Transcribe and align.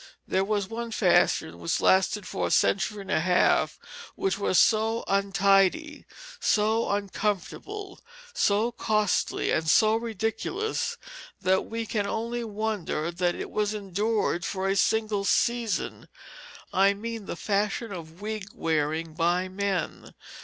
There 0.27 0.43
was 0.43 0.67
one 0.67 0.89
fashion 0.89 1.59
which 1.59 1.79
lasted 1.79 2.25
for 2.27 2.47
a 2.47 2.49
century 2.49 3.01
and 3.01 3.11
a 3.11 3.19
half 3.19 3.77
which 4.15 4.39
was 4.39 4.57
so 4.57 5.03
untidy, 5.07 6.07
so 6.39 6.89
uncomfortable, 6.89 7.99
so 8.33 8.71
costly, 8.71 9.51
and 9.51 9.69
so 9.69 9.93
ridiculous 9.95 10.97
that 11.41 11.65
we 11.65 11.85
can 11.85 12.07
only 12.07 12.43
wonder 12.43 13.11
that 13.11 13.35
it 13.35 13.51
was 13.51 13.75
endured 13.75 14.43
for 14.43 14.67
a 14.67 14.75
single 14.75 15.23
season 15.23 16.09
I 16.73 16.95
mean 16.95 17.27
the 17.27 17.35
fashion 17.35 17.91
of 17.93 18.21
wig 18.21 18.47
wearing 18.55 19.13
by 19.13 19.49
men. 19.49 20.15